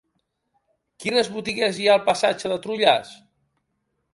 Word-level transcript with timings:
Quines 1.03 1.29
botigues 1.35 1.77
hi 1.81 1.85
ha 1.89 1.93
al 1.99 2.01
passatge 2.09 2.51
de 2.55 2.59
Trullàs? 2.65 3.13